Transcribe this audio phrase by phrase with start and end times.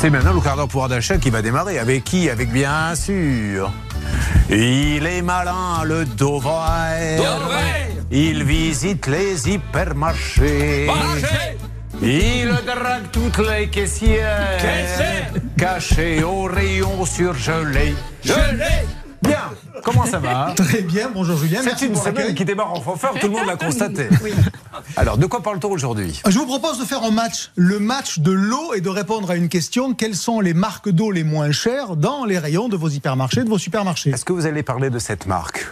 [0.00, 1.78] C'est maintenant le quart d'heure pouvoir d'achat qui va démarrer.
[1.78, 2.30] Avec qui?
[2.30, 3.70] Avec bien sûr.
[4.48, 7.18] Il est malin, le Dover.
[8.10, 10.88] Il visite les hypermarchés.
[12.00, 14.58] Il drague toutes les caissières.
[15.58, 17.94] Cachées au rayon surgelé.
[18.24, 18.86] Gelé
[19.20, 19.50] Bien.
[19.84, 21.60] Comment ça va Très bien, bonjour Julien.
[21.60, 24.08] C'est merci une semaine qui démarre en fanfare, tout le monde l'a constaté.
[24.96, 26.20] Alors, de quoi parle-t-on aujourd'hui?
[26.26, 29.36] Je vous propose de faire un match, le match de l'eau et de répondre à
[29.36, 29.94] une question.
[29.94, 33.48] Quelles sont les marques d'eau les moins chères dans les rayons de vos hypermarchés, de
[33.48, 34.10] vos supermarchés?
[34.10, 35.66] Est-ce que vous allez parler de cette marque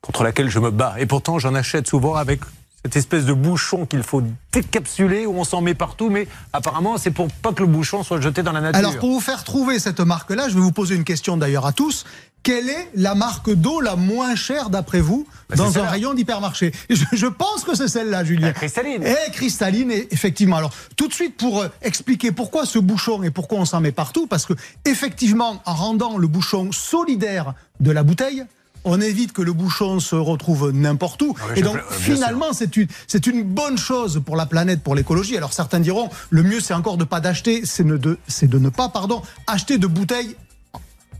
[0.00, 0.94] contre laquelle je me bats?
[0.98, 2.40] Et pourtant, j'en achète souvent avec
[2.84, 4.22] cette espèce de bouchon qu'il faut
[4.52, 8.20] décapsuler où on s'en met partout, mais apparemment, c'est pour pas que le bouchon soit
[8.20, 8.78] jeté dans la nature.
[8.78, 11.72] Alors pour vous faire trouver cette marque-là, je vais vous poser une question d'ailleurs à
[11.72, 12.04] tous.
[12.48, 16.72] Quelle est la marque d'eau la moins chère d'après vous Bah, dans un rayon d'hypermarché?
[16.88, 18.46] Je, je pense que c'est celle-là, Julien.
[18.46, 19.02] La cristalline.
[19.02, 20.56] Et cristalline, effectivement.
[20.56, 23.92] Alors, tout de suite, pour euh, expliquer pourquoi ce bouchon et pourquoi on s'en met
[23.92, 24.54] partout, parce que,
[24.86, 28.46] effectivement, en rendant le bouchon solidaire de la bouteille,
[28.84, 31.34] on évite que le bouchon se retrouve n'importe où.
[31.38, 34.82] Ah oui, et donc, euh, finalement, c'est une, c'est une bonne chose pour la planète,
[34.82, 35.36] pour l'écologie.
[35.36, 38.58] Alors, certains diront, le mieux, c'est encore de pas d'acheter, c'est ne de, c'est de
[38.58, 40.34] ne pas, pardon, acheter de bouteilles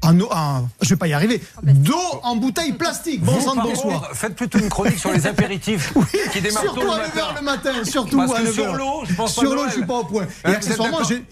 [0.03, 3.23] en, eau- en- je vais pas y arriver, d'eau en bouteille plastique.
[3.23, 4.11] Bon sang de bonsoir.
[4.15, 5.93] Faites plutôt une chronique sur les apéritifs
[6.33, 7.21] qui démarrent tôt Surtout le à matin.
[7.21, 8.53] 9h le matin, surtout Parce à que 9h.
[8.53, 10.27] sur l'eau, je pense pas Sur l'eau, je suis pas au point.
[10.45, 11.25] Et accessoirement, j'ai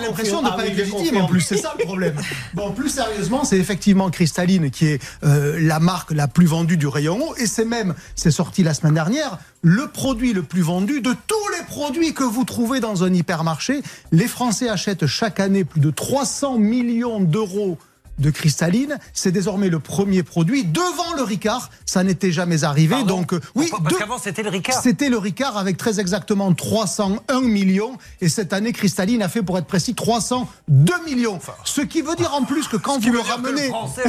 [0.00, 1.40] l'impression de ne Ah pas être légitime en plus.
[1.40, 2.14] C'est ça le problème.
[2.54, 6.86] Bon, plus sérieusement, c'est effectivement Cristalline qui est euh, la marque la plus vendue du
[6.86, 7.34] rayon eau.
[7.36, 11.48] Et c'est même, c'est sorti la semaine dernière, le produit le plus vendu de tous
[11.58, 13.82] les produits que vous trouvez dans un hypermarché.
[14.12, 17.78] Les Français achètent chaque année plus de 300 millions d'euros
[18.18, 18.98] de cristalline.
[19.12, 21.70] C'est désormais le premier produit devant le Ricard.
[21.86, 22.94] Ça n'était jamais arrivé.
[22.96, 24.80] Pardon Donc, euh, oui, Parce qu'avant, c'était le Ricard.
[24.82, 27.96] c'était le Ricard avec très exactement 301 millions.
[28.20, 31.38] Et cette année, Cristalline a fait, pour être précis, 302 millions.
[31.64, 33.68] Ce qui veut dire en plus que quand vous le ramenez.
[33.68, 34.02] français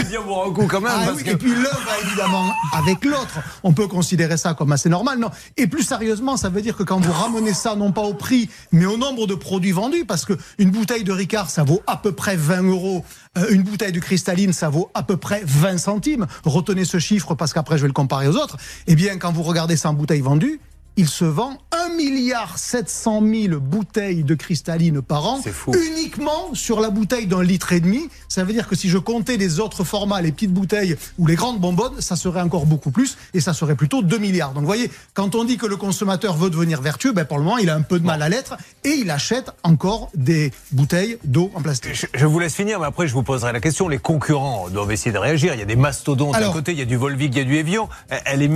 [0.70, 0.92] quand même.
[0.94, 3.40] Ah parce oui, que- Et puis l'un va évidemment avec l'autre.
[3.64, 5.20] On peut considérer ça comme assez normal.
[5.20, 5.30] Non?
[5.58, 8.50] Et plus sérieusement, ça veut dire que quand vous ramenez ça, non pas au prix,
[8.72, 12.12] mais au nombre de produits vendus, parce qu'une bouteille de Ricard, ça vaut à peu
[12.12, 13.04] près 20 euros.
[13.38, 16.28] Euh, une bouteille de cristalline, ça vaut à peu près 20 centimes.
[16.44, 18.58] Retenez ce chiffre parce qu'après, je vais le comparer aux autres.
[18.88, 20.60] Eh bien, quand vous regardez ça en bouteille vendue,
[20.98, 25.42] il se vend 1 milliard 700 000 bouteilles de cristalline par an.
[25.52, 25.72] Fou.
[25.74, 28.10] Uniquement sur la bouteille d'un litre et demi.
[28.28, 31.36] Ça veut dire que si je comptais les autres formats, les petites bouteilles ou les
[31.36, 34.52] grandes bonbonnes, ça serait encore beaucoup plus et ça serait plutôt 2 milliards.
[34.54, 37.44] Donc vous voyez, quand on dit que le consommateur veut devenir vertueux, ben pour le
[37.44, 41.18] moment, il a un peu de mal à l'être et il achète encore des bouteilles
[41.24, 41.94] d'eau en plastique.
[41.96, 43.88] Je, je vous laisse finir, mais après je vous poserai la question.
[43.88, 45.54] Les concurrents doivent essayer de réagir.
[45.54, 47.42] Il y a des mastodontes à Alors- côté, il y a du Volvic, il y
[47.42, 47.88] a du Evian.
[48.26, 48.52] Elle est,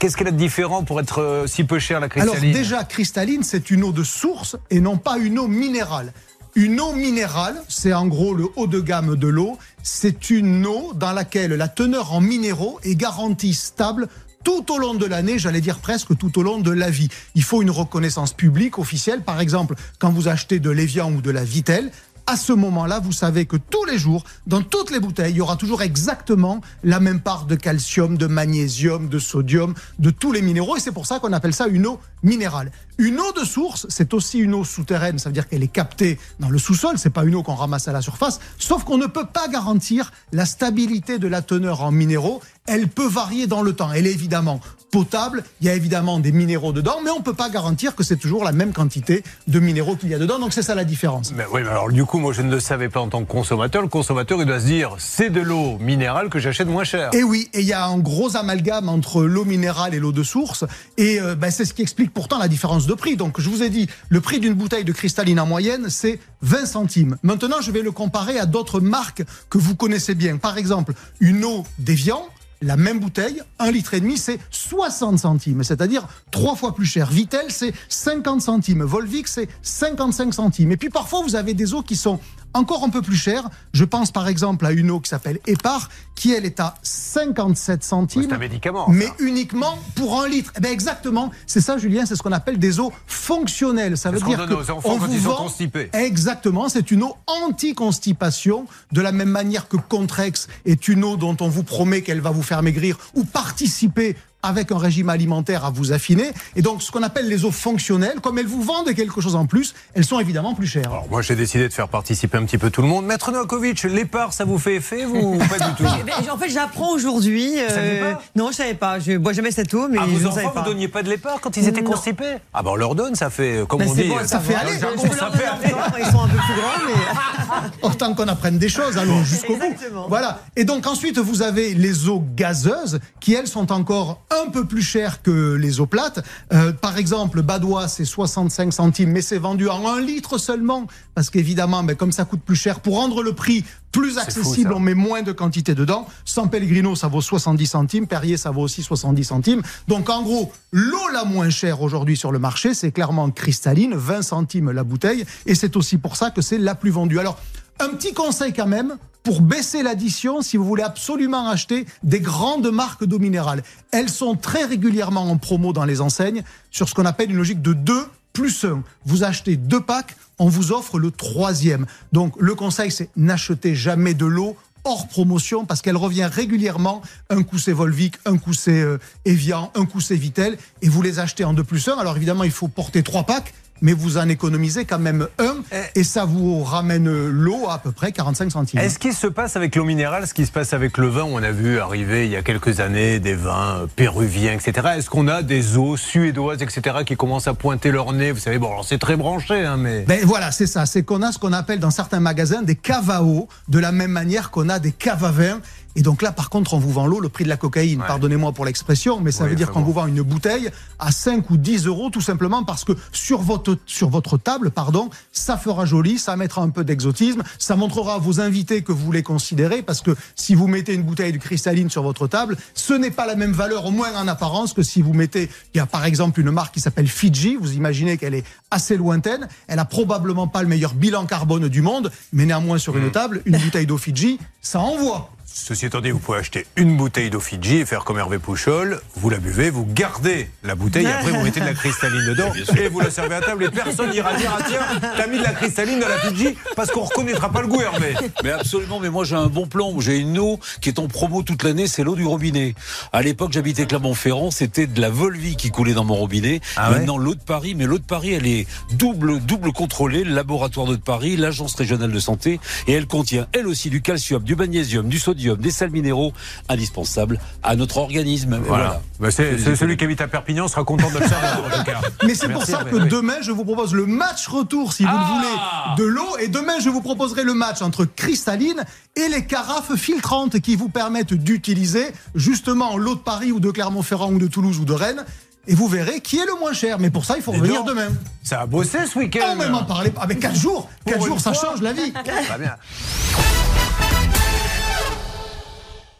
[0.00, 3.70] qu'est-ce qu'elle a de différent pour être euh, si peu la Alors déjà, cristalline, c'est
[3.70, 6.12] une eau de source et non pas une eau minérale.
[6.56, 9.58] Une eau minérale, c'est en gros le haut de gamme de l'eau.
[9.82, 14.08] C'est une eau dans laquelle la teneur en minéraux est garantie stable
[14.44, 17.08] tout au long de l'année, j'allais dire presque tout au long de la vie.
[17.34, 19.22] Il faut une reconnaissance publique officielle.
[19.22, 21.90] Par exemple, quand vous achetez de l'Evian ou de la Vitelle,
[22.26, 25.40] à ce moment-là, vous savez que tous les jours, dans toutes les bouteilles, il y
[25.40, 30.42] aura toujours exactement la même part de calcium, de magnésium, de sodium, de tous les
[30.42, 30.76] minéraux.
[30.76, 32.72] Et c'est pour ça qu'on appelle ça une eau minérale.
[32.98, 35.18] Une eau de source, c'est aussi une eau souterraine.
[35.18, 36.96] Ça veut dire qu'elle est captée dans le sous-sol.
[36.96, 38.38] C'est pas une eau qu'on ramasse à la surface.
[38.58, 42.40] Sauf qu'on ne peut pas garantir la stabilité de la teneur en minéraux.
[42.66, 43.92] Elle peut varier dans le temps.
[43.92, 44.60] Elle est évidemment
[44.94, 45.42] potable.
[45.60, 48.44] Il y a évidemment des minéraux dedans, mais on peut pas garantir que c'est toujours
[48.44, 50.38] la même quantité de minéraux qu'il y a dedans.
[50.38, 51.32] Donc c'est ça la différence.
[51.32, 53.30] Mais oui, mais alors du coup, moi je ne le savais pas en tant que
[53.30, 53.82] consommateur.
[53.82, 57.10] Le consommateur, il doit se dire, c'est de l'eau minérale que j'achète moins cher.
[57.12, 60.22] Et oui, et il y a un gros amalgame entre l'eau minérale et l'eau de
[60.22, 60.64] source.
[60.96, 63.16] Et euh, ben, c'est ce qui explique pourtant la différence de prix.
[63.16, 66.66] Donc je vous ai dit, le prix d'une bouteille de cristalline en moyenne, c'est 20
[66.66, 67.16] centimes.
[67.22, 70.36] Maintenant, je vais le comparer à d'autres marques que vous connaissez bien.
[70.36, 72.22] Par exemple, une eau d'Evian.
[72.62, 77.10] La même bouteille, un litre et demi, c'est 60 centimes, c'est-à-dire trois fois plus cher.
[77.10, 78.84] Vitel, c'est 50 centimes.
[78.84, 80.72] Volvic, c'est 55 centimes.
[80.72, 82.20] Et puis parfois, vous avez des eaux qui sont
[82.54, 83.48] encore un peu plus chères.
[83.72, 87.84] Je pense par exemple à une eau qui s'appelle Epar, qui elle est à 57
[87.84, 88.22] centimes.
[88.28, 88.86] C'est un médicament.
[88.88, 89.14] Mais ça.
[89.18, 90.52] uniquement pour un litre.
[90.56, 93.96] Eh ben exactement, c'est ça Julien, c'est ce qu'on appelle des eaux fonctionnelles.
[93.98, 95.90] Ça veut ce qu'on dire aux enfants on quand vous ils sont vend- constipés.
[95.92, 101.36] Exactement, c'est une eau anti-constipation, de la même manière que Contrex est une eau dont
[101.40, 105.70] on vous promet qu'elle va vous faire maigrir ou participer avec un régime alimentaire à
[105.70, 106.30] vous affiner.
[106.54, 109.46] Et donc, ce qu'on appelle les eaux fonctionnelles, comme elles vous vendent quelque chose en
[109.46, 110.90] plus, elles sont évidemment plus chères.
[110.90, 113.06] Alors, moi, j'ai décidé de faire participer un petit peu tout le monde.
[113.06, 115.84] Maître Novakovic, l'épargne, ça vous fait effet ou pas du tout
[116.30, 117.54] En fait, j'apprends aujourd'hui.
[117.58, 118.98] Euh, non, je savais pas.
[118.98, 121.38] Je bois jamais cette eau, mais ah, je vos enfants, vous donniez pas de l'épargne
[121.40, 122.36] quand ils étaient constipés?
[122.52, 124.72] Ah ben on leur donne, ça fait, comme Ben, on dit, bon, ça fait aller.
[124.76, 127.72] Je leur donner encore, Ils sont un peu plus grands, mais.
[127.82, 129.62] Autant qu'on apprenne des choses, allons jusqu'au bout.
[129.62, 130.06] Exactement.
[130.08, 130.40] Voilà.
[130.56, 134.82] Et donc ensuite, vous avez les eaux gazeuses qui, elles, sont encore un peu plus
[134.82, 136.24] chères que les eaux plates.
[136.52, 140.86] Euh, par exemple, Badois, c'est 65 centimes, mais c'est vendu en un litre seulement.
[141.14, 144.80] Parce qu'évidemment, ben, comme ça coûte plus cher, pour rendre le prix plus accessible, on
[144.80, 146.08] met moins de quantité dedans.
[146.24, 148.06] San Pellegrino, ça vaut 70 centimes.
[148.08, 149.62] Perrier, ça vaut aussi 70 centimes.
[149.86, 154.22] Donc en gros, l'eau la moins chère aujourd'hui sur le marché, c'est clairement cristalline, 20
[154.22, 155.24] centimes la bouteille.
[155.46, 157.20] Et c'est aussi pour ça que c'est la plus vendue.
[157.20, 157.38] Alors,
[157.80, 162.70] un petit conseil quand même, pour baisser l'addition, si vous voulez absolument acheter des grandes
[162.70, 163.62] marques d'eau minérale.
[163.90, 167.62] Elles sont très régulièrement en promo dans les enseignes sur ce qu'on appelle une logique
[167.62, 168.82] de 2 plus 1.
[169.06, 171.86] Vous achetez deux packs, on vous offre le troisième.
[172.12, 177.00] Donc le conseil, c'est n'achetez jamais de l'eau hors promotion parce qu'elle revient régulièrement.
[177.30, 181.00] Un coup c'est Volvic, un coup c'est euh, Evian, un coup c'est Vitel et vous
[181.00, 181.96] les achetez en 2 plus 1.
[181.96, 185.56] Alors évidemment, il faut porter trois packs mais vous en économisez quand même un
[185.94, 188.80] et ça vous ramène l'eau à, à peu près 45 centimes.
[188.80, 191.24] Est-ce qu'il se passe avec l'eau minérale ce qui se passe avec le vin?
[191.24, 194.88] On a vu arriver il y a quelques années des vins euh, péruviens, etc.
[194.96, 198.32] Est-ce qu'on a des eaux suédoises, etc., qui commencent à pointer leur nez?
[198.32, 200.04] Vous savez, bon, alors c'est très branché, hein, mais.
[200.06, 200.86] Ben voilà, c'est ça.
[200.86, 202.74] C'est qu'on a ce qu'on appelle dans certains magasins des
[203.22, 204.92] eau, de la même manière qu'on a des
[205.30, 205.60] vin.
[205.96, 208.00] Et donc là, par contre, on vous vend l'eau, le prix de la cocaïne.
[208.00, 208.06] Ouais.
[208.06, 209.86] Pardonnez-moi pour l'expression, mais ça veut dire qu'on bon.
[209.86, 213.76] vous vend une bouteille à 5 ou 10 euros, tout simplement parce que sur votre,
[213.86, 218.18] sur votre table, pardon, ça fera joli, ça mettra un peu d'exotisme, ça montrera à
[218.18, 221.90] vos invités que vous les considérez, parce que si vous mettez une bouteille de cristalline
[221.90, 225.02] sur votre table, ce n'est pas la même valeur, au moins en apparence, que si
[225.02, 228.34] vous mettez, il y a par exemple une marque qui s'appelle Fiji, vous imaginez qu'elle
[228.34, 232.78] est assez lointaine, elle a probablement pas le meilleur bilan carbone du monde, mais néanmoins
[232.78, 233.02] sur Hmm.
[233.04, 235.30] une table, une bouteille d'eau Fiji, ça envoie.
[235.56, 239.00] Ceci étant dit, vous pouvez acheter une bouteille d'eau Fidji et faire comme Hervé Pouchol.
[239.14, 242.52] Vous la buvez, vous gardez la bouteille, et après vous mettez de la cristalline dedans
[242.76, 245.44] et vous la servez à table et personne n'ira dire ah tiens, t'as mis de
[245.44, 248.16] la cristalline dans la Fidji parce qu'on reconnaîtra pas le goût, Hervé.
[248.42, 250.00] Mais absolument, mais moi j'ai un bon plan.
[250.00, 252.74] J'ai une eau qui est en promo toute l'année, c'est l'eau du robinet.
[253.12, 256.62] À l'époque, j'habitais Clermont-Ferrand, c'était de la Volvi qui coulait dans mon robinet.
[256.74, 260.24] Ah ouais Maintenant, l'eau de Paris, mais l'eau de Paris, elle est double, double contrôlée,
[260.24, 262.58] le laboratoire d'eau de Paris, l'agence régionale de santé,
[262.88, 266.32] et elle contient elle aussi du calcium, du magnésium, du sodium, des sels minéraux
[266.68, 268.58] indispensables à notre organisme.
[268.66, 269.02] Voilà.
[269.20, 272.00] Bah, c'est celui qui habite à Perpignan sera content de le savoir en tout cas.
[272.26, 273.08] Mais c'est pour ça que oui.
[273.08, 276.36] demain, je vous propose le match retour, si vous le Ah voulez, de l'eau.
[276.40, 278.84] Et demain, je vous proposerai le match entre cristalline
[279.16, 284.30] et les carafes filtrantes qui vous permettent d'utiliser justement l'eau de Paris ou de Clermont-Ferrand
[284.32, 285.24] ou de Toulouse ou de Rennes.
[285.66, 286.98] Et vous verrez qui est le moins cher.
[286.98, 288.08] Mais pour ça, il faut revenir demain.
[288.42, 289.52] Ça a bossé ce week-end.
[289.52, 290.12] Oh, même en parler.
[290.20, 290.90] Avec 4 jours.
[291.06, 292.12] 4 Pour jours, ça change la vie.
[292.24, 292.74] Très bien.